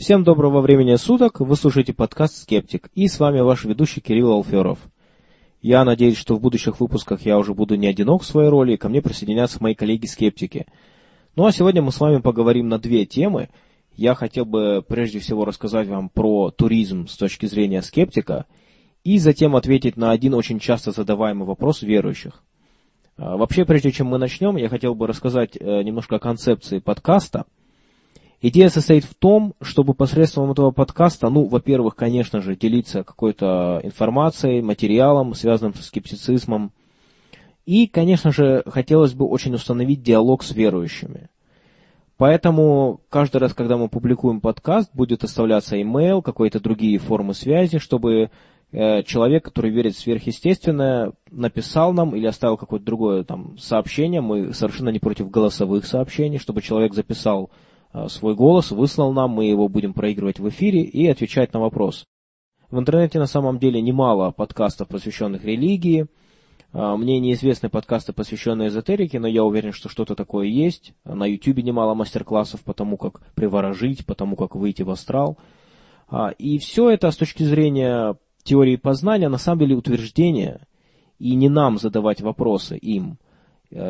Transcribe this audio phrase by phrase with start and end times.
[0.00, 4.78] Всем доброго времени суток, вы слушаете подкаст «Скептик» и с вами ваш ведущий Кирилл Алферов.
[5.60, 8.76] Я надеюсь, что в будущих выпусках я уже буду не одинок в своей роли, и
[8.78, 10.64] ко мне присоединятся мои коллеги-скептики.
[11.36, 13.50] Ну а сегодня мы с вами поговорим на две темы.
[13.94, 18.46] Я хотел бы прежде всего рассказать вам про туризм с точки зрения скептика,
[19.04, 22.42] и затем ответить на один очень часто задаваемый вопрос верующих.
[23.18, 27.44] А, вообще, прежде чем мы начнем, я хотел бы рассказать э, немножко о концепции подкаста–
[28.42, 34.62] Идея состоит в том, чтобы посредством этого подкаста, ну, во-первых, конечно же, делиться какой-то информацией,
[34.62, 36.72] материалом, связанным с скептицизмом.
[37.66, 41.28] И, конечно же, хотелось бы очень установить диалог с верующими.
[42.16, 48.30] Поэтому каждый раз, когда мы публикуем подкаст, будет оставляться email, какие-то другие формы связи, чтобы
[48.72, 54.22] э, человек, который верит в сверхъестественное, написал нам или оставил какое-то другое там сообщение.
[54.22, 57.50] Мы совершенно не против голосовых сообщений, чтобы человек записал
[58.08, 62.06] свой голос, выслал нам, мы его будем проигрывать в эфире и отвечать на вопрос.
[62.70, 66.06] В интернете на самом деле немало подкастов, посвященных религии.
[66.72, 70.94] Э, мне неизвестны подкасты, посвященные эзотерике, но я уверен, что что-то такое есть.
[71.04, 75.36] На YouTube немало мастер-классов по тому, как приворожить, по тому, как выйти в астрал.
[76.10, 80.60] Э, и все это с точки зрения теории познания на самом деле утверждение,
[81.18, 83.18] и не нам задавать вопросы им.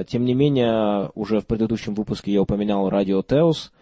[0.08, 3.72] Тем не менее, уже в предыдущем выпуске я упоминал радио Теос,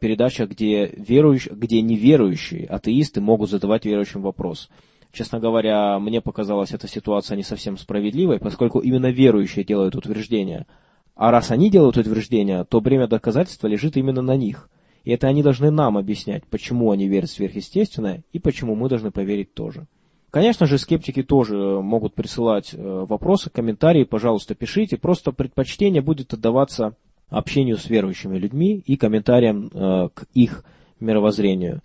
[0.00, 4.68] передача, где, верующие, где неверующие атеисты могут задавать верующим вопрос.
[5.12, 10.66] Честно говоря, мне показалась эта ситуация не совсем справедливой, поскольку именно верующие делают утверждения.
[11.14, 14.68] А раз они делают утверждения, то бремя доказательства лежит именно на них.
[15.04, 19.10] И это они должны нам объяснять, почему они верят в сверхъестественное и почему мы должны
[19.10, 19.86] поверить тоже.
[20.30, 24.98] Конечно же, скептики тоже могут присылать э, вопросы, комментарии, пожалуйста, пишите.
[24.98, 26.94] Просто предпочтение будет отдаваться
[27.28, 30.64] общению с верующими людьми и комментариям э, к их
[31.00, 31.82] мировоззрению.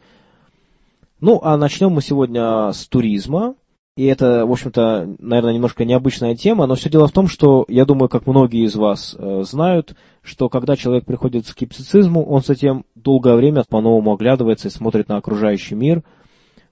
[1.20, 3.56] Ну, а начнем мы сегодня с туризма.
[3.98, 7.86] И это, в общем-то, наверное, немножко необычная тема, но все дело в том, что, я
[7.86, 12.86] думаю, как многие из вас э, знают, что когда человек приходит к скептицизму, он затем
[12.96, 16.04] долгое время по-новому оглядывается и смотрит на окружающий мир,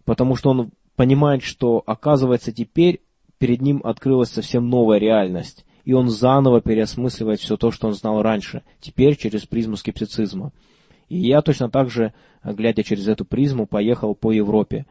[0.06, 3.02] потому что он понимает, что, оказывается, теперь
[3.38, 8.22] перед ним открылась совсем новая реальность и он заново переосмысливает все то, что он знал
[8.22, 10.52] раньше, теперь через призму скептицизма.
[11.08, 12.14] И я точно так же,
[12.44, 14.86] глядя через эту призму, поехал по Европе.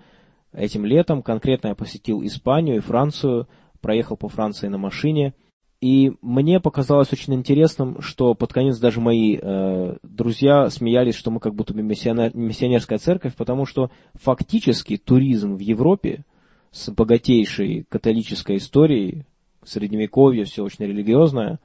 [0.52, 3.46] Этим летом конкретно я посетил Испанию и Францию,
[3.80, 5.34] проехал по Франции на машине,
[5.80, 11.38] и мне показалось очень интересным, что под конец даже мои э, друзья смеялись, что мы
[11.38, 16.24] как будто бы миссионер, миссионерская церковь, потому что фактически туризм в Европе
[16.72, 19.26] с богатейшей католической историей,
[19.68, 21.58] средневековье, все очень религиозное,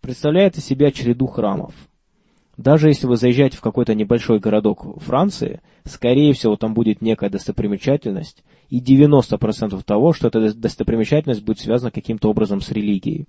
[0.00, 1.74] представляет из себя череду храмов.
[2.56, 8.44] Даже если вы заезжаете в какой-то небольшой городок Франции, скорее всего, там будет некая достопримечательность,
[8.70, 13.26] и 90% того, что эта достопримечательность будет связана каким-то образом с религией.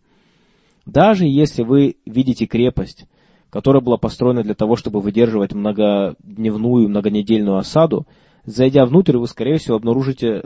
[0.85, 3.05] Даже если вы видите крепость,
[3.49, 8.07] которая была построена для того, чтобы выдерживать многодневную, многонедельную осаду,
[8.45, 10.43] зайдя внутрь, вы, скорее всего, обнаружите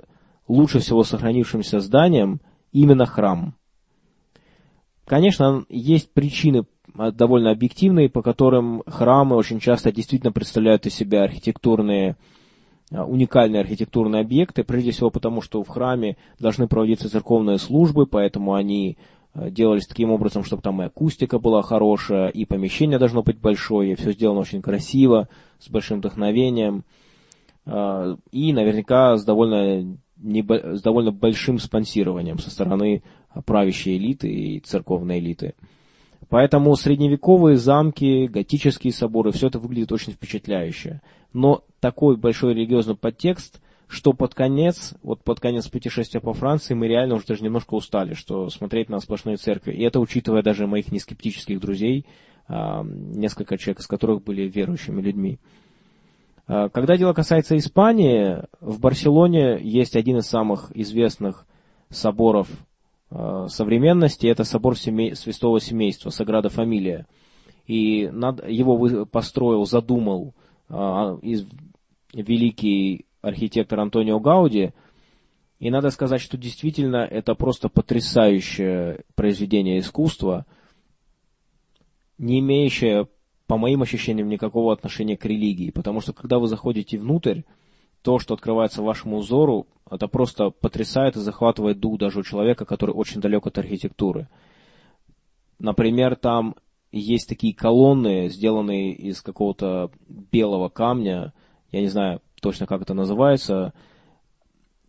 [0.47, 3.55] лучше всего сохранившимся зданием именно храм.
[5.05, 6.65] Конечно, есть причины
[6.97, 12.15] а, довольно объективные, по которым храмы очень часто действительно представляют из себя архитектурные,
[12.91, 18.53] а, уникальные архитектурные объекты, прежде всего потому, что в храме должны проводиться церковные службы, поэтому
[18.53, 18.97] они
[19.33, 23.93] а, делались таким образом, чтобы там и акустика была хорошая, и помещение должно быть большое,
[23.93, 25.29] и все сделано очень красиво,
[25.59, 26.83] с большим вдохновением,
[27.63, 33.03] и наверняка с довольно, с довольно большим спонсированием со стороны
[33.45, 35.53] правящей элиты и церковной элиты.
[36.29, 41.01] Поэтому средневековые замки, готические соборы, все это выглядит очень впечатляюще.
[41.33, 46.87] Но такой большой религиозный подтекст, что под конец, вот под конец путешествия по Франции мы
[46.87, 49.73] реально уже даже немножко устали, что смотреть на сплошные церкви.
[49.73, 52.05] И это учитывая даже моих нескептических друзей,
[52.47, 55.39] а, несколько человек из которых были верующими людьми.
[56.47, 61.45] А, когда дело касается Испании, в Барселоне есть один из самых известных
[61.89, 62.47] соборов
[63.11, 67.07] современности, это собор семей, святого семейства, Саграда Фамилия.
[67.67, 70.33] И над, его построил, задумал
[70.69, 71.45] а, из,
[72.13, 74.71] великий архитектор Антонио Гауди.
[75.59, 80.45] И надо сказать, что действительно это просто потрясающее произведение искусства,
[82.17, 83.07] не имеющее,
[83.45, 85.69] по моим ощущениям, никакого отношения к религии.
[85.69, 87.41] Потому что когда вы заходите внутрь,
[88.01, 92.91] то, что открывается вашему узору, это просто потрясает и захватывает дух даже у человека, который
[92.91, 94.29] очень далек от архитектуры.
[95.59, 96.55] Например, там
[96.91, 101.33] есть такие колонны, сделанные из какого-то белого камня.
[101.71, 103.73] я не знаю точно, как это называется,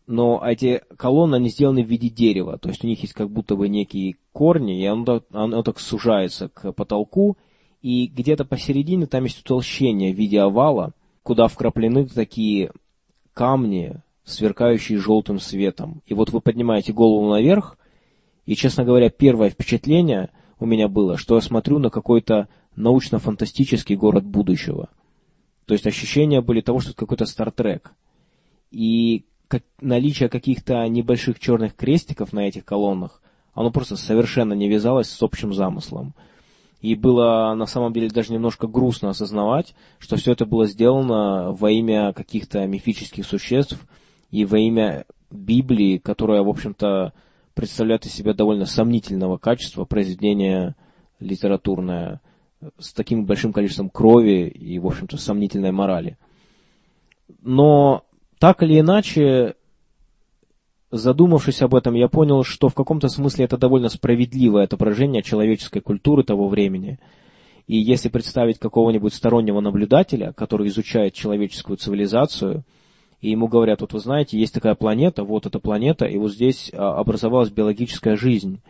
[0.06, 3.56] но эти колонны, они сделаны в виде дерева, то есть у них есть как будто
[3.56, 7.37] бы некие корни, и оно, оно так сужается к потолку,
[7.82, 12.72] и где-то посередине там есть утолщение в виде овала, куда вкраплены такие
[13.34, 16.02] камни, сверкающие желтым светом.
[16.06, 17.78] И вот вы поднимаете голову наверх,
[18.46, 24.24] и, честно говоря, первое впечатление у меня было, что я смотрю на какой-то научно-фантастический город
[24.24, 24.88] будущего.
[25.66, 27.92] То есть ощущения были того, что это какой-то Стартрек.
[28.70, 33.22] И как, наличие каких-то небольших черных крестиков на этих колоннах,
[33.54, 36.14] оно просто совершенно не вязалось с общим замыслом.
[36.80, 41.70] И было на самом деле даже немножко грустно осознавать, что все это было сделано во
[41.70, 43.78] имя каких-то мифических существ
[44.32, 47.12] и во имя Библии, которая, в общем-то,
[47.55, 50.75] представляет из себя довольно сомнительного качества произведение
[51.20, 52.20] литературное
[52.79, 56.17] с таким большим количеством крови и, в общем-то, сомнительной морали.
[57.43, 58.05] Но
[58.38, 59.55] так или иначе,
[60.90, 66.25] задумавшись об этом, я понял, что в каком-то смысле это довольно справедливое отображение человеческой культуры
[66.25, 66.99] того времени.
[67.67, 72.64] И если представить какого-нибудь стороннего наблюдателя, который изучает человеческую цивилизацию,
[73.22, 76.72] и ему говорят, вот вы знаете, есть такая планета, вот эта планета, и вот здесь
[76.74, 78.60] а, образовалась биологическая жизнь.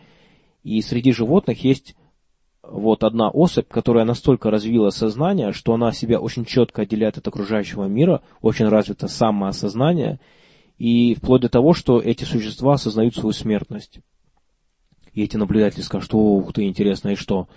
[0.63, 1.95] И среди животных есть
[2.61, 7.85] вот одна особь, которая настолько развила сознание, что она себя очень четко отделяет от окружающего
[7.85, 10.19] мира, очень развито самоосознание,
[10.77, 14.01] и вплоть до того, что эти существа осознают свою смертность.
[15.13, 17.47] И эти наблюдатели скажут, ух ты, интересно, и что?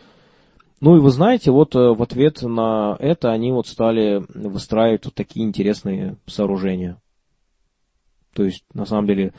[0.80, 5.14] Ну и вы знаете, вот э, в ответ на это они вот стали выстраивать вот
[5.14, 7.00] такие интересные сооружения.
[8.34, 9.32] То есть, на самом деле,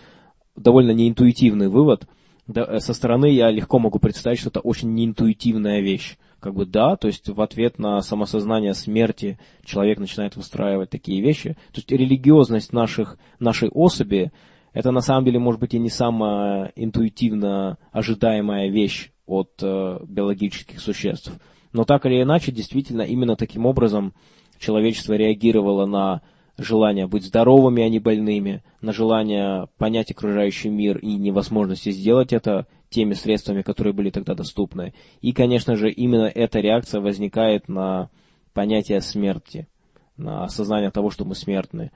[0.56, 2.08] довольно неинтуитивный вывод–
[2.54, 6.18] э, со стороны я легко могу представить, что это очень неинтуитивная вещь.
[6.40, 11.54] Как бы да, то есть в ответ на самосознание смерти человек начинает выстраивать такие вещи.
[11.72, 14.32] То есть религиозность наших, нашей особи,
[14.74, 20.80] это на самом деле может быть и не самая интуитивно ожидаемая вещь от э, биологических
[20.80, 21.32] существ.
[21.74, 24.14] Но так или иначе, действительно, именно таким образом
[24.58, 26.22] человечество реагировало на
[26.58, 32.66] желание быть здоровыми, а не больными, на желание понять окружающий мир и невозможности сделать это
[32.90, 34.94] теми средствами, которые были тогда доступны.
[35.22, 38.10] И, конечно же, именно эта реакция возникает на
[38.54, 39.68] понятие смерти,
[40.16, 41.92] на осознание того, что мы смертны.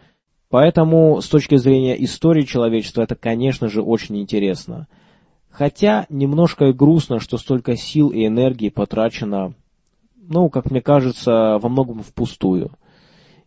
[0.50, 4.88] Поэтому, с точки зрения истории человечества, это, конечно же, очень интересно.
[5.52, 9.54] Хотя немножко и грустно, что столько сил и энергии потрачено,
[10.16, 12.72] ну, как мне кажется, во многом впустую.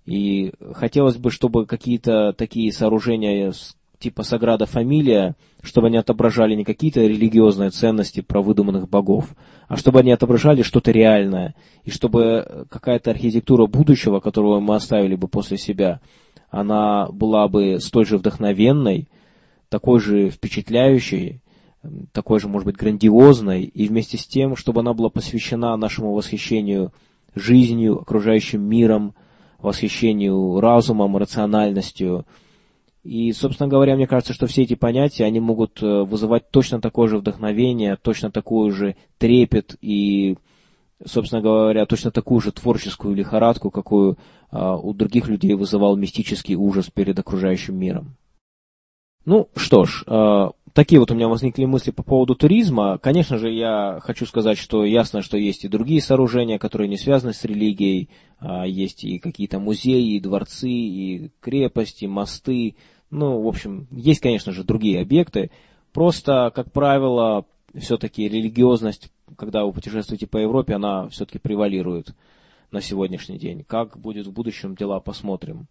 [0.05, 3.53] И хотелось бы, чтобы какие-то такие сооружения
[3.99, 9.35] типа Саграда Фамилия, чтобы они отображали не какие-то религиозные ценности про выдуманных богов,
[9.67, 11.55] а чтобы они отображали что-то реальное,
[11.85, 16.01] и чтобы какая-то архитектура будущего, которую мы оставили бы после себя,
[16.51, 19.09] она была бы столь же вдохновенной,
[19.71, 21.41] такой же впечатляющей,
[22.13, 26.93] такой же, может быть, грандиозной, и вместе с тем, чтобы она была посвящена нашему восхищению
[27.35, 29.15] жизнью, окружающим миром,
[29.59, 32.27] восхищению разумом, рациональностью.
[33.03, 37.09] И, собственно говоря, мне кажется, что все эти понятия, они могут э, вызывать точно такое
[37.09, 40.37] же вдохновение, точно такую же трепет и,
[41.05, 44.17] собственно говоря, точно такую же творческую лихорадку, какую
[44.51, 48.17] а, у других людей вызывал мистический ужас перед окружающим миром.
[49.25, 52.99] Ну что ж, а, такие вот у меня возникли мысли по поводу туризма.
[52.99, 57.33] Конечно же, я хочу сказать, что ясно, что есть и другие сооружения, которые не связаны
[57.33, 58.11] с религией.
[58.39, 62.77] А, есть и какие-то музеи, и дворцы, и крепости, мосты.
[63.11, 65.51] Ну, в общем, есть, конечно же, другие объекты.
[65.93, 72.15] Просто, как правило, все-таки религиозность, когда вы путешествуете по Европе, она все-таки превалирует
[72.73, 73.65] на сегодняшний день.
[73.65, 75.69] Как будет в будущем, дела посмотрим.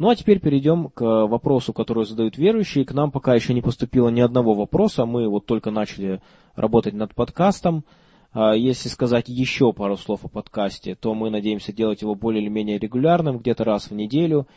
[0.00, 2.86] Ну а теперь перейдем к вопросу, который задают верующие.
[2.86, 5.04] К нам пока еще не поступило ни одного вопроса.
[5.04, 6.22] Мы вот только начали
[6.54, 7.84] работать над подкастом.
[8.32, 12.48] А, если сказать еще пару слов о подкасте, то мы надеемся делать его более или
[12.48, 14.48] менее регулярным, где-то раз в неделю.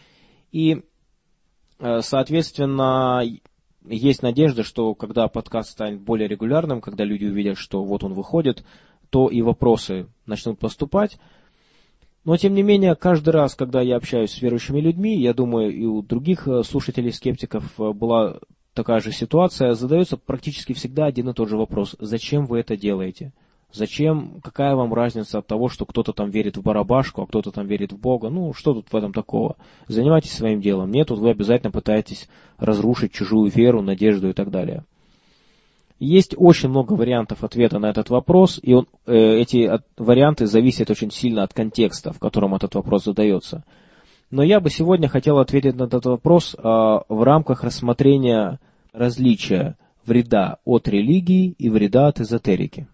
[0.53, 0.81] И,
[1.79, 3.21] э, соответственно,
[3.85, 8.63] есть надежда, что когда подкаст станет более регулярным, когда люди увидят, что вот он выходит,
[9.09, 11.19] то и вопросы начнут поступать.
[12.25, 15.85] Но, тем не менее, каждый раз, когда я общаюсь с верующими людьми, я думаю, и
[15.85, 18.39] у других э, слушателей-скептиков э, была
[18.73, 21.95] такая же ситуация, задается практически всегда один и тот же вопрос.
[21.99, 23.33] Зачем вы это делаете?
[23.73, 27.65] Зачем, какая вам разница от того, что кто-то там верит в барабашку, а кто-то там
[27.65, 28.29] верит в Бога?
[28.29, 29.57] Ну, что тут в этом такого?
[29.87, 30.91] Занимайтесь своим делом.
[30.91, 34.85] Нет, тут вы обязательно пытаетесь разрушить чужую веру, надежду и так далее.
[36.03, 41.11] Есть очень много вариантов ответа на этот вопрос, и он, э, эти варианты зависят очень
[41.11, 43.63] сильно от контекста, в котором этот вопрос задается.
[44.29, 48.59] Но я бы сегодня хотел ответить на этот вопрос а, в рамках рассмотрения
[48.91, 52.87] различия вреда от религии и вреда от эзотерики.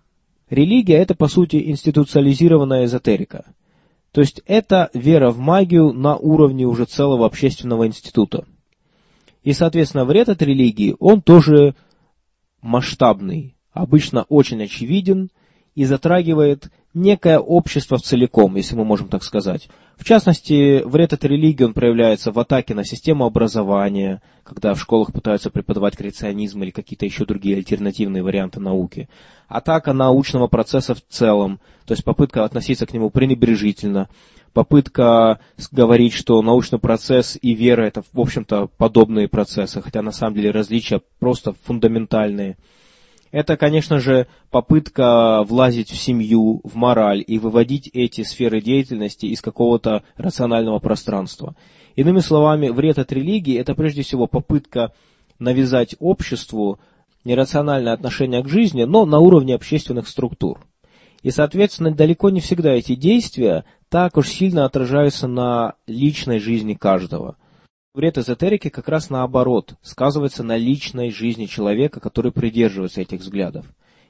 [0.51, 3.45] Религия– это, по сути, институциализированная эзотерика.
[4.11, 8.45] То есть это вера в магию на уровне уже целого общественного института.
[9.43, 11.73] И, соответственно, вред от религии, он тоже
[12.61, 15.29] масштабный, обычно очень очевиден
[15.75, 19.69] и затрагивает некое общество в целиком, если мы можем так сказать.
[19.97, 25.11] В частности, вред от религии он проявляется в атаке на систему образования, когда в школах
[25.11, 29.09] пытаются преподавать креационизм или какие-то еще другие альтернативные варианты науки.
[29.47, 34.09] Атака научного процесса в целом, то есть попытка относиться к нему пренебрежительно,
[34.53, 35.39] попытка
[35.71, 40.51] говорить, что научный процесс и вера это, в общем-то, подобные процессы, хотя на самом деле
[40.51, 42.57] различия просто фундаментальные–
[43.31, 49.41] это, конечно же, попытка влазить в семью, в мораль и выводить эти сферы деятельности из
[49.41, 51.55] какого-то рационального пространства.
[51.95, 54.93] Иными словами, вред от религии– это прежде всего попытка
[55.37, 56.79] навязать обществу
[57.23, 60.65] нерациональное отношение к жизни, но на уровне общественных структур.
[61.21, 67.35] И, соответственно, далеко не всегда эти действия так уж сильно отражаются на личной жизни каждого–
[67.95, 73.65] Вред эзотерики как раз наоборот, сказывается на личной жизни человека, который придерживается этих взглядов.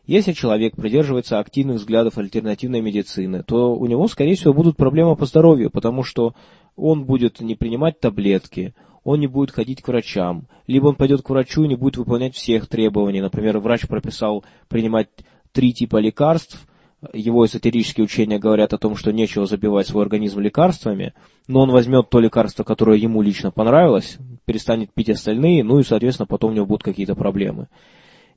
[0.05, 5.25] Если человек придерживается активных взглядов альтернативной медицины, то у него, скорее всего, будут проблемы по
[5.25, 6.33] здоровью, потому что
[6.75, 8.73] он будет не принимать таблетки,
[9.05, 12.35] он не будет ходить к врачам, либо он пойдет к врачу и не будет выполнять
[12.35, 13.21] всех требований.
[13.21, 15.07] Например, врач прописал принимать
[15.53, 16.67] три типа лекарств,
[17.13, 21.13] его эзотерические учения говорят о том, что нечего забивать свой организм лекарствами,
[21.47, 26.27] но он возьмет то лекарство, которое ему лично понравилось, перестанет пить остальные, ну и, соответственно,
[26.27, 27.67] потом у него будут какие-то проблемы.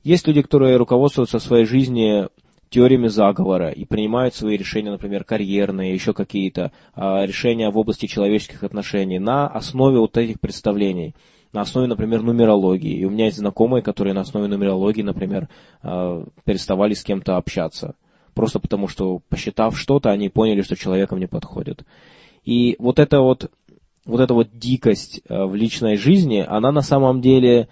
[0.03, 2.27] Есть люди, которые руководствуются в своей жизни
[2.69, 8.63] теориями заговора и принимают свои решения, например, карьерные, еще какие-то а, решения в области человеческих
[8.63, 11.13] отношений на основе вот этих представлений
[11.51, 12.97] на основе, например, нумерологии.
[12.97, 15.49] И у меня есть знакомые, которые на основе нумерологии, например,
[15.83, 17.95] а, переставали с кем-то общаться
[18.33, 21.85] просто потому что, посчитав что-то, они поняли, что человеком не подходит.
[22.43, 23.51] И вот эта вот,
[24.05, 27.69] вот эта вот дикость э, в личной жизни, она на самом деле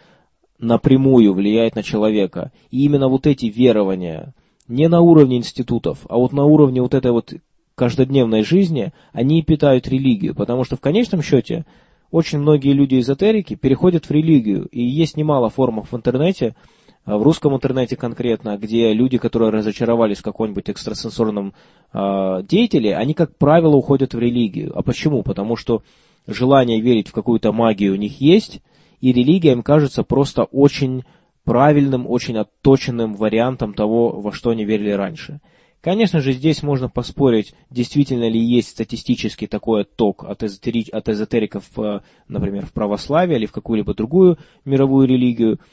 [0.60, 2.52] напрямую влияет на человека.
[2.70, 4.34] И именно вот эти верования,
[4.68, 7.34] не на уровне институтов, а вот на уровне вот этой вот
[7.76, 10.36] каждодневной жизни, они питают религию.
[10.36, 11.66] Потому что в конечном счете
[12.12, 14.68] очень многие люди-эзотерики переходят в религию.
[14.68, 16.56] И есть немало форумов в интернете,
[17.06, 21.54] в русском интернете конкретно, где люди, которые разочаровались в каком-нибудь экстрасенсорном
[21.94, 24.78] э, деятеле, они, как правило, уходят в религию.
[24.78, 25.24] А почему?
[25.24, 25.82] Потому что
[26.28, 28.62] желание верить в какую-то магию у них есть,
[29.00, 31.04] и религия им кажется просто очень
[31.44, 35.42] правильным, очень отточенным вариантом того, во что они верили раньше.
[35.82, 40.88] Конечно же, здесь можно поспорить, действительно ли есть статистически такой отток от, эзотери...
[40.92, 45.60] от эзотериков, э, например, в православие или в какую-либо другую мировую религию–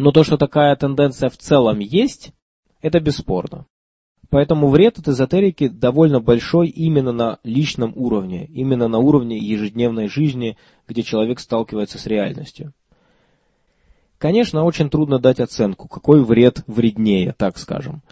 [0.00, 2.32] но то, что такая тенденция в целом есть,
[2.80, 3.66] это бесспорно.
[4.30, 10.56] Поэтому вред от эзотерики довольно большой именно на личном уровне, именно на уровне ежедневной жизни,
[10.88, 12.72] где человек сталкивается с реальностью.
[14.16, 18.02] Конечно, очень трудно дать оценку, какой вред вреднее, так скажем.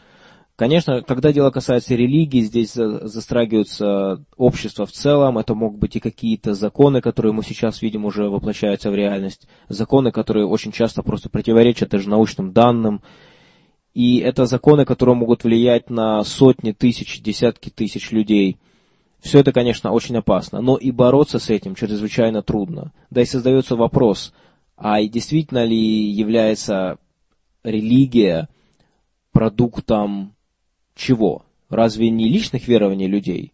[0.59, 6.55] Конечно, когда дело касается религии, здесь застрагиваются общество в целом, это могут быть и какие-то
[6.55, 11.91] законы, которые мы сейчас видим уже воплощаются в реальность, законы, которые очень часто просто противоречат
[11.91, 13.03] даже научным данным,
[13.95, 18.57] и это законы, которые могут влиять на сотни тысяч, десятки тысяч людей.
[19.21, 22.93] Все это, конечно, очень опасно, но и бороться с этим чрезвычайно трудно.
[23.11, 24.35] Да и создается вопрос,
[24.77, 26.99] а и действительно ли является
[27.63, 28.49] религия
[29.31, 30.35] продуктом
[30.99, 31.45] чего?
[31.71, 33.53] Разве не личных верований людей?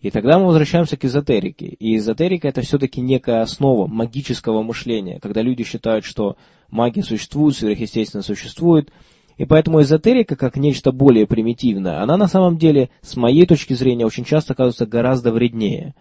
[0.00, 1.66] И тогда мы возвращаемся к эзотерике.
[1.66, 6.36] И эзотерика это все-таки некая основа магического мышления, когда люди считают, что
[6.70, 8.90] магия существует, сверхъестественно существует.
[9.36, 14.06] И поэтому эзотерика, как нечто более примитивное, она на самом деле, с моей точки зрения,
[14.06, 15.94] очень часто оказывается гораздо вреднее.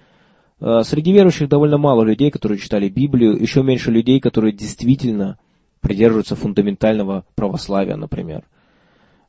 [0.59, 5.37] Э, среди верующих довольно мало людей, которые читали Библию, еще меньше людей, которые действительно
[5.81, 8.43] придерживаются фундаментального православия, например.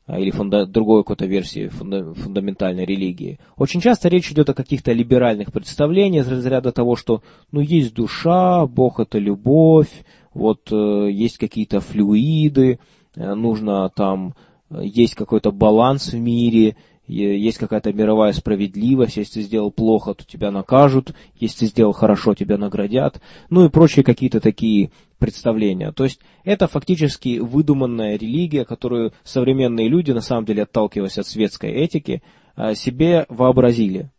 [0.09, 3.39] А, или фунда, другой какой-то версии фунда, фундаментальной религии.
[3.57, 8.65] Очень часто речь идет о каких-то либеральных представлениях из разряда того, что ну есть душа,
[8.65, 12.79] Бог это любовь, вот э, есть какие-то флюиды,
[13.15, 14.33] э, нужно там,
[14.71, 16.75] э, есть какой-то баланс в мире,
[17.09, 22.35] есть какая-то мировая справедливость, если ты сделал плохо, то тебя накажут, если ты сделал хорошо,
[22.35, 25.91] тебя наградят, ну и прочие какие-то такие представления.
[25.91, 31.71] То есть это фактически выдуманная религия, которую современные люди, на самом деле отталкиваясь от светской
[31.71, 32.21] этики,
[32.55, 34.11] а, себе вообразили.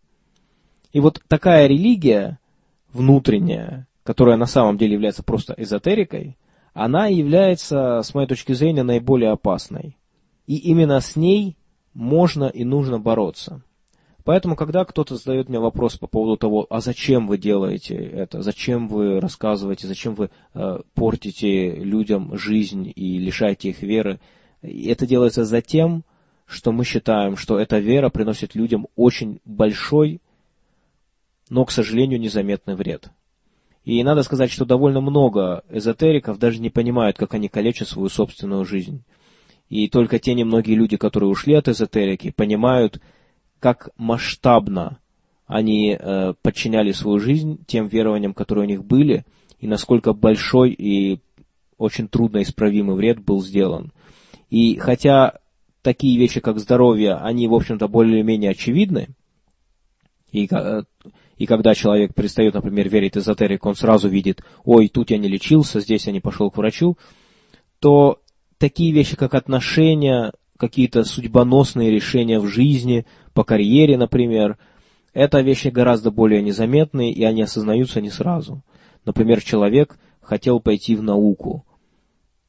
[0.93, 2.39] И вот такая религия
[2.93, 6.37] внутренняя, которая на самом деле является просто эзотерикой,
[6.75, 9.97] она является, с моей точки зрения, наиболее опасной.
[10.47, 11.57] И именно с ней
[11.95, 13.63] можно и нужно бороться.
[14.25, 18.87] Поэтому, когда кто-то задает мне вопрос по поводу того, а зачем вы делаете это, зачем
[18.87, 24.21] вы рассказываете, зачем вы э, портите людям жизнь и лишаете их веры,
[24.63, 26.05] это делается за тем,
[26.47, 30.21] что мы считаем, что эта вера приносит людям очень большой,
[31.49, 33.11] но, к сожалению, незаметный вред.
[33.85, 38.65] И надо сказать, что довольно много эзотериков даже не понимают, как они калечат свою собственную
[38.65, 39.03] жизнь.
[39.71, 43.01] И только те немногие люди, которые ушли от эзотерики, понимают,
[43.61, 44.99] как масштабно
[45.47, 49.25] они э, подчиняли свою жизнь тем верованиям, которые у них были,
[49.61, 51.21] и насколько большой и
[51.79, 53.93] очень трудно исправимый вред был сделан.
[54.49, 55.39] И хотя
[55.83, 59.09] такие вещи, как здоровье, они, в общем-то, более-менее очевидны,
[60.33, 60.83] и, э,
[61.37, 65.79] и когда человек перестает, например, верить эзотерику, он сразу видит, ой, тут я не лечился,
[65.79, 66.99] здесь я не пошел к врачу,
[67.79, 68.21] то
[68.61, 74.59] такие вещи, как отношения, какие-то судьбоносные решения в жизни, по карьере, например,
[75.15, 78.63] это вещи гораздо более незаметные, и они осознаются не сразу.
[79.07, 81.65] Например, человек хотел пойти в науку,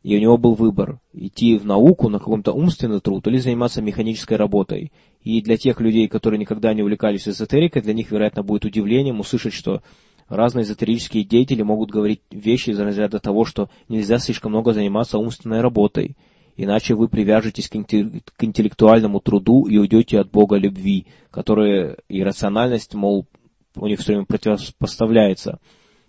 [0.03, 4.35] и у него был выбор, идти в науку на каком-то умственный труд или заниматься механической
[4.35, 4.91] работой.
[5.21, 9.53] И для тех людей, которые никогда не увлекались эзотерикой, для них, вероятно, будет удивлением услышать,
[9.53, 9.81] что
[10.31, 15.61] разные эзотерические деятели могут говорить вещи из разряда того, что нельзя слишком много заниматься умственной
[15.61, 16.15] работой,
[16.55, 23.27] иначе вы привяжетесь к, интеллектуальному труду и уйдете от Бога любви, которая и рациональность, мол,
[23.75, 25.59] у них все время противопоставляется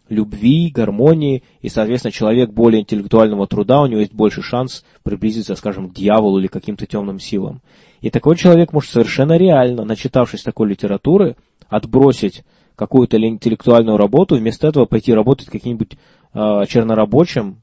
[0.09, 5.89] любви, гармонии, и, соответственно, человек более интеллектуального труда, у него есть больше шанс приблизиться, скажем,
[5.89, 7.61] к дьяволу или каким-то темным силам.
[8.01, 11.37] И такой человек может совершенно реально, начитавшись такой литературы,
[11.69, 12.45] отбросить
[12.83, 15.93] какую-то интеллектуальную работу, вместо этого пойти работать каким-нибудь
[16.35, 17.63] э, чернорабочим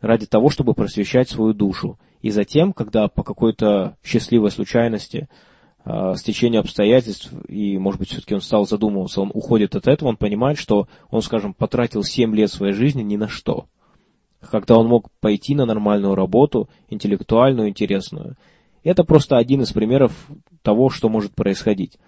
[0.00, 1.98] ради того, чтобы просвещать свою душу.
[2.20, 5.28] И затем, когда по какой-то счастливой случайности
[5.84, 10.16] э, стечению обстоятельств, и, может быть, все-таки он стал задумываться, он уходит от этого, он
[10.16, 13.66] понимает, что он, скажем, потратил 7 лет своей жизни ни на что.
[14.48, 18.36] Когда он мог пойти на нормальную работу, интеллектуальную, интересную.
[18.84, 20.12] Это просто один из примеров
[20.62, 21.98] того, что может происходить.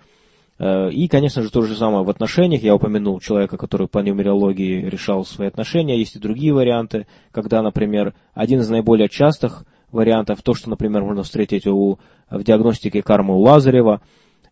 [0.58, 2.62] Э, и, конечно же, то же самое в отношениях.
[2.62, 5.98] Я упомянул человека, который по нумерологии решал свои отношения.
[5.98, 11.22] Есть и другие варианты, когда, например, один из наиболее частых вариантов, то, что, например, можно
[11.22, 11.98] встретить у,
[12.30, 14.00] в диагностике кармы у Лазарева,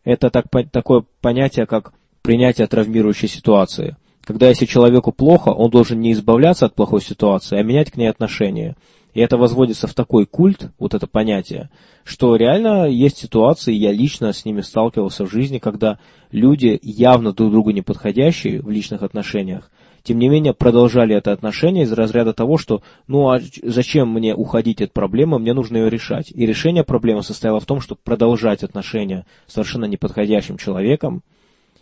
[0.04, 3.96] это так, такое понятие, как принятие травмирующей ситуации.
[4.24, 8.06] Когда если человеку плохо, он должен не избавляться от плохой ситуации, а менять к ней
[8.06, 8.76] отношение.
[9.14, 11.68] И это возводится в такой культ, вот это понятие,
[12.02, 15.98] что реально есть ситуации, я лично с ними сталкивался в жизни, когда
[16.30, 19.70] люди явно друг другу не подходящие в личных отношениях,
[20.02, 24.82] тем не менее продолжали это отношение из разряда того, что ну а зачем мне уходить
[24.82, 26.32] от проблемы, мне нужно ее решать.
[26.34, 31.22] И решение проблемы состояло в том, чтобы продолжать отношения с совершенно неподходящим человеком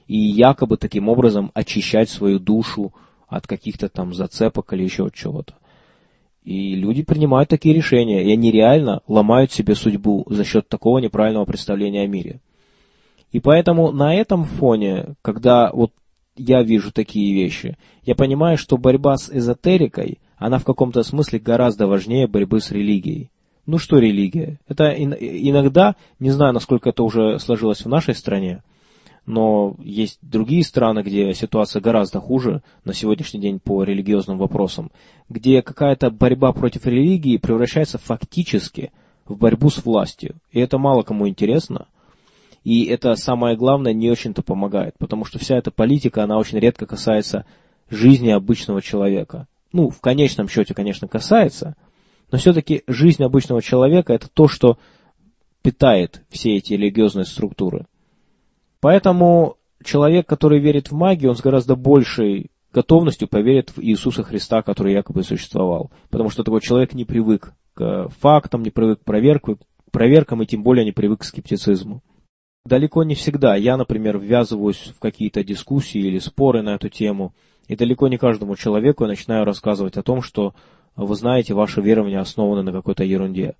[0.06, 2.92] и якобы таким образом очищать свою душу
[3.26, 5.54] от каких-то там зацепок или еще чего-то.
[6.44, 11.44] И люди принимают такие решения, и они реально ломают себе судьбу за счет такого неправильного
[11.44, 12.40] представления о мире.
[13.30, 15.92] И поэтому на этом фоне, когда вот
[16.36, 21.86] я вижу такие вещи, я понимаю, что борьба с эзотерикой, она в каком-то смысле гораздо
[21.86, 23.30] важнее борьбы с религией.
[23.66, 24.58] Ну что религия?
[24.66, 28.62] Это иногда, не знаю, насколько это уже сложилось в нашей стране,
[29.30, 34.90] но есть другие страны, где ситуация гораздо хуже на сегодняшний день по религиозным вопросам,
[35.28, 38.90] где какая-то борьба против религии превращается фактически
[39.26, 40.34] в борьбу с властью.
[40.50, 41.86] И это мало кому интересно.
[42.64, 46.84] И это самое главное не очень-то помогает, потому что вся эта политика, она очень редко
[46.84, 47.46] касается
[47.88, 49.46] жизни обычного человека.
[49.72, 51.76] Ну, в конечном счете, конечно, касается,
[52.32, 54.76] но все-таки жизнь обычного человека это то, что
[55.62, 57.86] питает все эти религиозные структуры.
[58.80, 64.62] Поэтому человек, который верит в магию, он с гораздо большей готовностью поверит в Иисуса Христа,
[64.62, 65.90] который якобы существовал.
[66.10, 69.58] Потому что такой человек не привык к фактам, не привык к проверку,
[69.90, 72.02] проверкам и тем более не привык к скептицизму.
[72.64, 77.34] Далеко не всегда я, например, ввязываюсь в какие-то дискуссии или споры на эту тему,
[77.68, 80.54] и далеко не каждому человеку я начинаю рассказывать о том, что
[80.94, 83.54] вы знаете, ваши верования основаны на какой-то ерунде.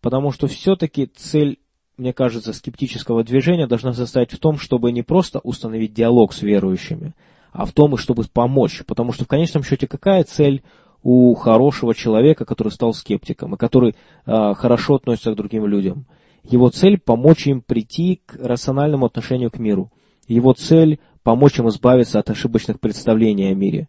[0.00, 1.58] Потому что все-таки цель
[1.96, 7.14] мне кажется, скептического движения должна состоять в том, чтобы не просто установить диалог с верующими,
[7.52, 8.82] а в том, и чтобы помочь.
[8.86, 10.62] Потому что в конечном счете какая цель
[11.02, 13.94] у хорошего человека, который стал скептиком, и который
[14.26, 16.06] э, хорошо относится к другим людям?
[16.42, 19.90] Его цель помочь им прийти к рациональному отношению к миру.
[20.28, 23.88] Его цель помочь им избавиться от ошибочных представлений о мире.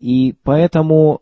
[0.00, 1.20] И поэтому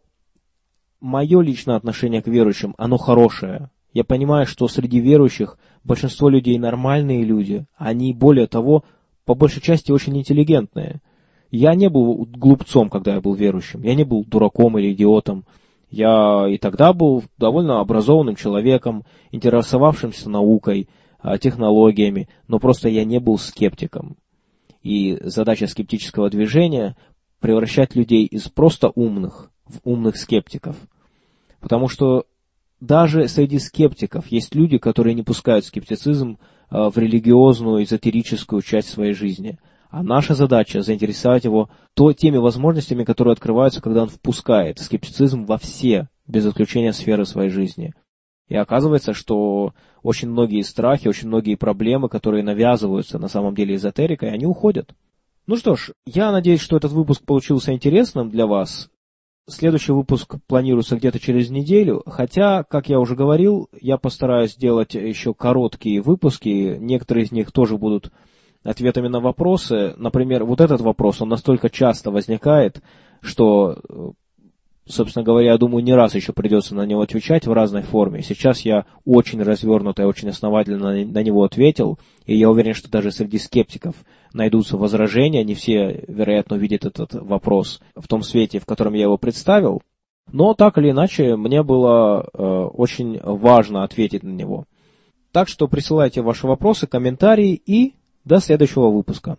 [1.00, 3.70] мое личное отношение к верующим, оно хорошее.
[3.92, 7.66] Я понимаю, что среди верующих большинство людей нормальные люди.
[7.77, 8.85] Они, более того,
[9.25, 11.01] по большей части очень интеллигентные.
[11.51, 13.83] Я не был глупцом, когда я был верующим.
[13.83, 15.44] Я не был дураком или идиотом.
[15.90, 20.88] Я и тогда был довольно образованным человеком, интересовавшимся наукой,
[21.20, 24.16] а, технологиями, но просто я не был скептиком.
[24.83, 26.97] И задача скептического движения–
[27.40, 30.77] превращать людей из просто умных в умных скептиков.
[31.61, 32.25] Потому что
[32.87, 39.12] даже среди скептиков есть люди, которые не пускают скептицизм а, в религиозную, эзотерическую часть своей
[39.12, 39.59] жизни.
[39.90, 45.57] А наша задача заинтересовать его то, теми возможностями, которые открываются, когда он впускает скептицизм во
[45.57, 47.94] все, без исключения сферы своей жизни.
[48.49, 54.33] И оказывается, что очень многие страхи, очень многие проблемы, которые навязываются на самом деле эзотерикой,
[54.33, 54.94] они уходят.
[55.47, 58.90] Ну что ж, я надеюсь, что этот выпуск получился интересным для вас.
[59.47, 65.35] Следующий выпуск планируется где-то через неделю, хотя, как я уже говорил, я постараюсь сделать еще
[65.35, 68.11] короткие выпуски, некоторые из них тоже будут
[68.63, 69.93] ответами на вопросы.
[69.99, 72.83] Например, вот этот вопрос, он настолько часто возникает,
[73.21, 74.15] что
[74.87, 78.23] собственно говоря, я думаю, не раз еще придется на него отвечать в разной форме.
[78.23, 83.11] Сейчас я очень развернуто и очень основательно на него ответил, и я уверен, что даже
[83.11, 83.94] среди скептиков
[84.33, 89.16] найдутся возражения, не все, вероятно, увидят этот вопрос в том свете, в котором я его
[89.16, 89.83] представил,
[90.33, 94.64] но так или иначе мне было э, очень важно ответить на него.
[95.33, 97.94] Так что присылайте ваши вопросы, комментарии и
[98.25, 99.37] до следующего выпуска.